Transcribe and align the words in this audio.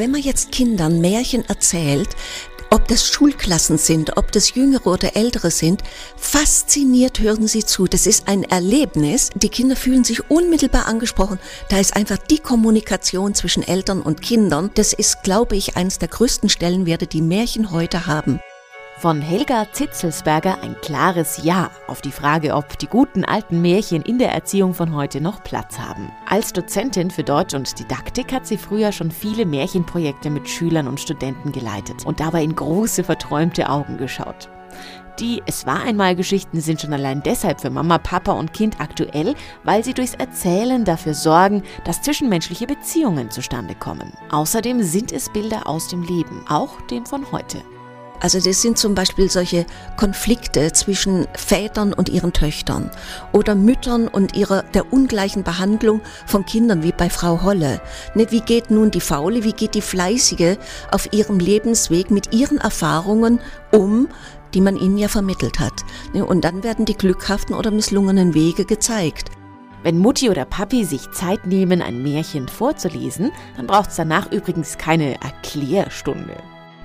Wenn 0.00 0.12
man 0.12 0.22
jetzt 0.22 0.50
Kindern 0.50 1.02
Märchen 1.02 1.44
erzählt, 1.46 2.08
ob 2.70 2.88
das 2.88 3.06
Schulklassen 3.06 3.76
sind, 3.76 4.16
ob 4.16 4.32
das 4.32 4.54
Jüngere 4.54 4.86
oder 4.86 5.14
Ältere 5.14 5.50
sind, 5.50 5.82
fasziniert 6.16 7.18
hören 7.18 7.46
sie 7.46 7.66
zu. 7.66 7.86
Das 7.86 8.06
ist 8.06 8.26
ein 8.26 8.44
Erlebnis. 8.44 9.28
Die 9.34 9.50
Kinder 9.50 9.76
fühlen 9.76 10.02
sich 10.02 10.30
unmittelbar 10.30 10.86
angesprochen. 10.86 11.38
Da 11.68 11.78
ist 11.78 11.96
einfach 11.96 12.16
die 12.16 12.38
Kommunikation 12.38 13.34
zwischen 13.34 13.62
Eltern 13.62 14.00
und 14.00 14.22
Kindern. 14.22 14.70
Das 14.72 14.94
ist, 14.94 15.22
glaube 15.22 15.56
ich, 15.56 15.76
eines 15.76 15.98
der 15.98 16.08
größten 16.08 16.48
Stellenwerte, 16.48 17.06
die 17.06 17.20
Märchen 17.20 17.70
heute 17.70 18.06
haben. 18.06 18.40
Von 19.00 19.22
Helga 19.22 19.66
Zitzelsberger 19.72 20.62
ein 20.62 20.76
klares 20.82 21.42
Ja 21.42 21.70
auf 21.86 22.02
die 22.02 22.12
Frage, 22.12 22.54
ob 22.54 22.78
die 22.78 22.86
guten 22.86 23.24
alten 23.24 23.62
Märchen 23.62 24.02
in 24.02 24.18
der 24.18 24.30
Erziehung 24.30 24.74
von 24.74 24.94
heute 24.94 25.22
noch 25.22 25.42
Platz 25.42 25.78
haben. 25.78 26.12
Als 26.26 26.52
Dozentin 26.52 27.10
für 27.10 27.24
Deutsch 27.24 27.54
und 27.54 27.78
Didaktik 27.78 28.30
hat 28.30 28.46
sie 28.46 28.58
früher 28.58 28.92
schon 28.92 29.10
viele 29.10 29.46
Märchenprojekte 29.46 30.28
mit 30.28 30.46
Schülern 30.46 30.86
und 30.86 31.00
Studenten 31.00 31.50
geleitet 31.50 32.04
und 32.04 32.20
dabei 32.20 32.42
in 32.42 32.54
große 32.54 33.02
verträumte 33.02 33.70
Augen 33.70 33.96
geschaut. 33.96 34.50
Die 35.18 35.42
Es 35.46 35.64
war 35.64 35.82
einmal 35.82 36.14
Geschichten 36.14 36.60
sind 36.60 36.82
schon 36.82 36.92
allein 36.92 37.22
deshalb 37.22 37.62
für 37.62 37.70
Mama, 37.70 37.96
Papa 37.96 38.32
und 38.32 38.52
Kind 38.52 38.82
aktuell, 38.82 39.34
weil 39.64 39.82
sie 39.82 39.94
durchs 39.94 40.12
Erzählen 40.12 40.84
dafür 40.84 41.14
sorgen, 41.14 41.62
dass 41.86 42.02
zwischenmenschliche 42.02 42.66
Beziehungen 42.66 43.30
zustande 43.30 43.74
kommen. 43.74 44.12
Außerdem 44.30 44.82
sind 44.82 45.10
es 45.10 45.30
Bilder 45.30 45.66
aus 45.66 45.88
dem 45.88 46.02
Leben, 46.02 46.44
auch 46.50 46.82
dem 46.82 47.06
von 47.06 47.24
heute. 47.32 47.62
Also 48.20 48.38
das 48.38 48.60
sind 48.60 48.76
zum 48.76 48.94
Beispiel 48.94 49.30
solche 49.30 49.64
Konflikte 49.96 50.72
zwischen 50.72 51.26
Vätern 51.34 51.94
und 51.94 52.10
ihren 52.10 52.32
Töchtern 52.32 52.90
oder 53.32 53.54
Müttern 53.54 54.08
und 54.08 54.36
ihrer 54.36 54.62
der 54.62 54.92
ungleichen 54.92 55.42
Behandlung 55.42 56.02
von 56.26 56.44
Kindern, 56.44 56.82
wie 56.82 56.92
bei 56.92 57.08
Frau 57.08 57.42
Holle. 57.42 57.80
Nicht 58.14 58.30
wie 58.30 58.42
geht 58.42 58.70
nun 58.70 58.90
die 58.90 59.00
Faule, 59.00 59.42
wie 59.42 59.52
geht 59.52 59.74
die 59.74 59.80
Fleißige 59.80 60.58
auf 60.92 61.12
ihrem 61.12 61.38
Lebensweg 61.38 62.10
mit 62.10 62.34
ihren 62.34 62.58
Erfahrungen 62.58 63.40
um, 63.72 64.08
die 64.52 64.60
man 64.60 64.76
ihnen 64.76 64.98
ja 64.98 65.08
vermittelt 65.08 65.58
hat. 65.58 65.84
Und 66.12 66.44
dann 66.44 66.62
werden 66.62 66.84
die 66.84 66.96
glückhaften 66.96 67.54
oder 67.54 67.70
misslungenen 67.70 68.34
Wege 68.34 68.64
gezeigt. 68.64 69.30
Wenn 69.82 69.98
Mutti 69.98 70.28
oder 70.28 70.44
Papi 70.44 70.84
sich 70.84 71.10
Zeit 71.12 71.46
nehmen, 71.46 71.80
ein 71.80 72.02
Märchen 72.02 72.48
vorzulesen, 72.48 73.32
dann 73.56 73.66
braucht 73.66 73.90
es 73.90 73.96
danach 73.96 74.30
übrigens 74.30 74.76
keine 74.76 75.14
Erklärstunde. 75.22 76.36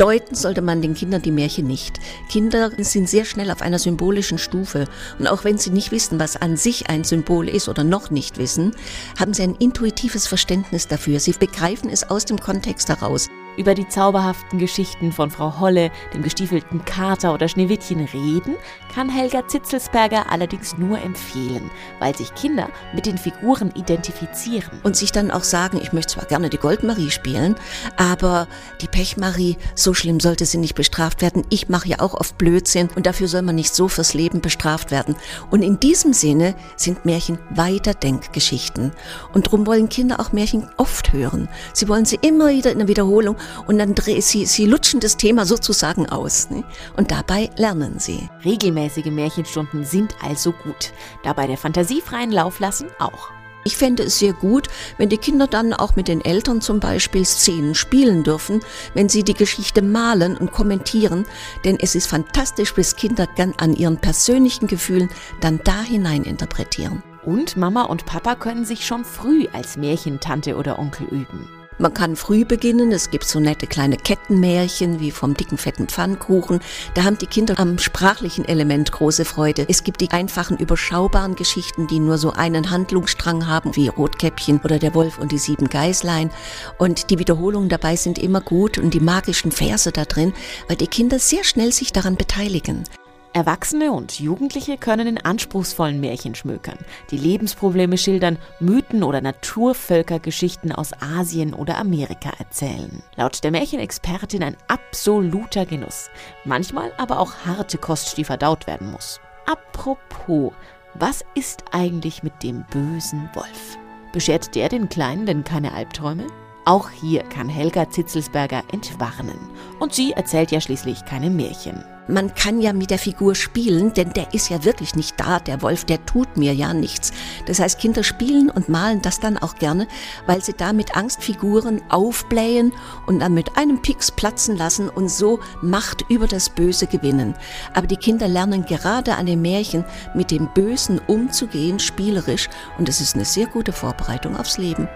Deuten 0.00 0.34
sollte 0.34 0.62
man 0.62 0.80
den 0.80 0.94
Kindern 0.94 1.20
die 1.20 1.30
Märchen 1.30 1.66
nicht. 1.66 2.00
Kinder 2.30 2.70
sind 2.78 3.06
sehr 3.06 3.26
schnell 3.26 3.50
auf 3.50 3.60
einer 3.60 3.78
symbolischen 3.78 4.38
Stufe. 4.38 4.86
Und 5.18 5.26
auch 5.26 5.44
wenn 5.44 5.58
sie 5.58 5.68
nicht 5.68 5.92
wissen, 5.92 6.18
was 6.18 6.38
an 6.38 6.56
sich 6.56 6.88
ein 6.88 7.04
Symbol 7.04 7.50
ist 7.50 7.68
oder 7.68 7.84
noch 7.84 8.10
nicht 8.10 8.38
wissen, 8.38 8.74
haben 9.18 9.34
sie 9.34 9.42
ein 9.42 9.56
intuitives 9.56 10.26
Verständnis 10.26 10.88
dafür. 10.88 11.20
Sie 11.20 11.32
begreifen 11.32 11.90
es 11.90 12.08
aus 12.08 12.24
dem 12.24 12.38
Kontext 12.38 12.88
heraus. 12.88 13.28
Über 13.60 13.74
die 13.74 13.86
zauberhaften 13.86 14.58
Geschichten 14.58 15.12
von 15.12 15.30
Frau 15.30 15.60
Holle, 15.60 15.90
dem 16.14 16.22
gestiefelten 16.22 16.82
Kater 16.86 17.34
oder 17.34 17.46
Schneewittchen 17.46 18.00
reden, 18.06 18.56
kann 18.94 19.10
Helga 19.10 19.46
Zitzelsberger 19.46 20.32
allerdings 20.32 20.78
nur 20.78 20.98
empfehlen, 20.98 21.70
weil 21.98 22.16
sich 22.16 22.34
Kinder 22.34 22.70
mit 22.94 23.04
den 23.04 23.18
Figuren 23.18 23.70
identifizieren. 23.74 24.80
Und 24.82 24.96
sich 24.96 25.12
dann 25.12 25.30
auch 25.30 25.42
sagen, 25.42 25.78
ich 25.82 25.92
möchte 25.92 26.14
zwar 26.14 26.24
gerne 26.24 26.48
die 26.48 26.56
Goldmarie 26.56 27.10
spielen, 27.10 27.54
aber 27.98 28.48
die 28.80 28.86
Pechmarie, 28.86 29.58
so 29.74 29.92
schlimm 29.92 30.20
sollte 30.20 30.46
sie 30.46 30.56
nicht 30.56 30.74
bestraft 30.74 31.20
werden. 31.20 31.44
Ich 31.50 31.68
mache 31.68 31.88
ja 31.90 32.00
auch 32.00 32.14
oft 32.14 32.38
Blödsinn 32.38 32.88
und 32.96 33.04
dafür 33.04 33.28
soll 33.28 33.42
man 33.42 33.56
nicht 33.56 33.74
so 33.74 33.88
fürs 33.88 34.14
Leben 34.14 34.40
bestraft 34.40 34.90
werden. 34.90 35.16
Und 35.50 35.60
in 35.60 35.78
diesem 35.78 36.14
Sinne 36.14 36.54
sind 36.76 37.04
Märchen 37.04 37.38
Weiterdenkgeschichten. 37.50 38.92
Und 39.34 39.48
darum 39.48 39.66
wollen 39.66 39.90
Kinder 39.90 40.18
auch 40.18 40.32
Märchen 40.32 40.66
oft 40.78 41.12
hören. 41.12 41.50
Sie 41.74 41.88
wollen 41.88 42.06
sie 42.06 42.18
immer 42.22 42.48
wieder 42.48 42.72
in 42.72 42.78
der 42.78 42.88
Wiederholung 42.88 43.36
und 43.66 43.78
dann 43.78 43.94
drehen 43.94 44.22
sie, 44.22 44.46
sie 44.46 44.66
lutschen 44.66 45.00
das 45.00 45.16
Thema 45.16 45.46
sozusagen 45.46 46.08
aus. 46.08 46.50
Ne? 46.50 46.64
Und 46.96 47.10
dabei 47.10 47.50
lernen 47.56 47.98
sie. 47.98 48.28
Regelmäßige 48.44 49.06
Märchenstunden 49.06 49.84
sind 49.84 50.14
also 50.22 50.52
gut. 50.52 50.92
Dabei 51.22 51.46
der 51.46 51.58
Fantasie 51.58 52.00
freien 52.00 52.32
Lauf 52.32 52.60
lassen 52.60 52.88
auch. 52.98 53.30
Ich 53.62 53.76
fände 53.76 54.04
es 54.04 54.18
sehr 54.18 54.32
gut, 54.32 54.68
wenn 54.96 55.10
die 55.10 55.18
Kinder 55.18 55.46
dann 55.46 55.74
auch 55.74 55.94
mit 55.94 56.08
den 56.08 56.24
Eltern 56.24 56.62
zum 56.62 56.80
Beispiel 56.80 57.26
Szenen 57.26 57.74
spielen 57.74 58.22
dürfen, 58.22 58.60
wenn 58.94 59.10
sie 59.10 59.22
die 59.22 59.34
Geschichte 59.34 59.82
malen 59.82 60.36
und 60.36 60.50
kommentieren, 60.50 61.26
denn 61.64 61.78
es 61.78 61.94
ist 61.94 62.06
fantastisch, 62.06 62.74
bis 62.74 62.96
Kinder 62.96 63.26
gern 63.26 63.52
an 63.58 63.74
ihren 63.74 63.98
persönlichen 63.98 64.66
Gefühlen 64.66 65.10
dann 65.42 65.60
da 65.62 65.82
hinein 65.82 66.24
interpretieren. 66.24 67.02
Und 67.22 67.58
Mama 67.58 67.82
und 67.82 68.06
Papa 68.06 68.34
können 68.34 68.64
sich 68.64 68.86
schon 68.86 69.04
früh 69.04 69.46
als 69.52 69.76
Märchentante 69.76 70.56
oder 70.56 70.78
Onkel 70.78 71.06
üben. 71.08 71.59
Man 71.80 71.94
kann 71.94 72.14
früh 72.14 72.44
beginnen. 72.44 72.92
Es 72.92 73.10
gibt 73.10 73.24
so 73.24 73.40
nette 73.40 73.66
kleine 73.66 73.96
Kettenmärchen 73.96 75.00
wie 75.00 75.10
vom 75.10 75.32
dicken 75.32 75.56
fetten 75.56 75.88
Pfannkuchen. 75.88 76.60
Da 76.92 77.04
haben 77.04 77.16
die 77.16 77.26
Kinder 77.26 77.58
am 77.58 77.78
sprachlichen 77.78 78.44
Element 78.44 78.92
große 78.92 79.24
Freude. 79.24 79.64
Es 79.66 79.82
gibt 79.82 80.02
die 80.02 80.10
einfachen 80.10 80.58
überschaubaren 80.58 81.36
Geschichten, 81.36 81.86
die 81.86 81.98
nur 81.98 82.18
so 82.18 82.32
einen 82.32 82.70
Handlungsstrang 82.70 83.46
haben, 83.46 83.76
wie 83.76 83.88
Rotkäppchen 83.88 84.60
oder 84.62 84.78
der 84.78 84.94
Wolf 84.94 85.18
und 85.18 85.32
die 85.32 85.38
sieben 85.38 85.70
Geißlein. 85.70 86.30
Und 86.76 87.08
die 87.08 87.18
Wiederholungen 87.18 87.70
dabei 87.70 87.96
sind 87.96 88.18
immer 88.18 88.42
gut 88.42 88.76
und 88.76 88.92
die 88.92 89.00
magischen 89.00 89.50
Verse 89.50 89.90
da 89.90 90.04
drin, 90.04 90.34
weil 90.68 90.76
die 90.76 90.86
Kinder 90.86 91.18
sehr 91.18 91.44
schnell 91.44 91.72
sich 91.72 91.94
daran 91.94 92.16
beteiligen. 92.16 92.84
Erwachsene 93.32 93.92
und 93.92 94.18
Jugendliche 94.18 94.76
können 94.76 95.06
in 95.06 95.18
anspruchsvollen 95.18 96.00
Märchen 96.00 96.34
schmökern, 96.34 96.78
die 97.12 97.16
Lebensprobleme 97.16 97.96
schildern, 97.96 98.38
Mythen 98.58 99.04
oder 99.04 99.20
Naturvölkergeschichten 99.20 100.72
aus 100.72 100.90
Asien 101.00 101.54
oder 101.54 101.78
Amerika 101.78 102.32
erzählen. 102.38 103.02
Laut 103.14 103.44
der 103.44 103.52
Märchenexpertin 103.52 104.42
ein 104.42 104.56
absoluter 104.66 105.64
Genuss, 105.64 106.10
manchmal 106.44 106.92
aber 106.96 107.20
auch 107.20 107.32
harte 107.46 107.78
Kost, 107.78 108.18
die 108.18 108.24
verdaut 108.24 108.66
werden 108.66 108.90
muss. 108.90 109.20
Apropos, 109.46 110.52
was 110.94 111.24
ist 111.36 111.62
eigentlich 111.70 112.24
mit 112.24 112.42
dem 112.42 112.64
bösen 112.72 113.30
Wolf? 113.34 113.78
Beschert 114.12 114.56
der 114.56 114.68
den 114.68 114.88
Kleinen 114.88 115.26
denn 115.26 115.44
keine 115.44 115.72
Albträume? 115.72 116.26
Auch 116.64 116.90
hier 116.90 117.22
kann 117.24 117.48
Helga 117.48 117.88
Zitzelsberger 117.88 118.62
entwarnen. 118.72 119.38
Und 119.78 119.94
sie 119.94 120.12
erzählt 120.12 120.50
ja 120.50 120.60
schließlich 120.60 121.04
keine 121.04 121.30
Märchen 121.30 121.84
man 122.10 122.34
kann 122.34 122.60
ja 122.60 122.72
mit 122.72 122.90
der 122.90 122.98
Figur 122.98 123.34
spielen, 123.34 123.94
denn 123.94 124.12
der 124.12 124.34
ist 124.34 124.50
ja 124.50 124.64
wirklich 124.64 124.94
nicht 124.94 125.18
da, 125.18 125.38
der 125.38 125.62
Wolf, 125.62 125.84
der 125.84 126.04
tut 126.04 126.36
mir 126.36 126.52
ja 126.52 126.74
nichts. 126.74 127.12
Das 127.46 127.60
heißt, 127.60 127.78
Kinder 127.78 128.02
spielen 128.02 128.50
und 128.50 128.68
malen 128.68 129.00
das 129.02 129.20
dann 129.20 129.38
auch 129.38 129.54
gerne, 129.56 129.86
weil 130.26 130.42
sie 130.42 130.52
damit 130.52 130.96
Angstfiguren 130.96 131.80
aufblähen 131.88 132.72
und 133.06 133.20
dann 133.20 133.34
mit 133.34 133.56
einem 133.56 133.80
Pix 133.80 134.10
platzen 134.10 134.56
lassen 134.56 134.88
und 134.88 135.10
so 135.10 135.40
Macht 135.62 136.04
über 136.08 136.26
das 136.26 136.50
Böse 136.50 136.86
gewinnen. 136.86 137.34
Aber 137.74 137.86
die 137.86 137.96
Kinder 137.96 138.28
lernen 138.28 138.64
gerade 138.64 139.14
an 139.14 139.26
den 139.26 139.42
Märchen 139.42 139.84
mit 140.14 140.30
dem 140.30 140.48
Bösen 140.52 141.00
umzugehen, 141.06 141.78
spielerisch, 141.78 142.48
und 142.78 142.88
es 142.88 143.00
ist 143.00 143.14
eine 143.14 143.24
sehr 143.24 143.46
gute 143.46 143.72
Vorbereitung 143.72 144.36
aufs 144.36 144.58
Leben. 144.58 144.88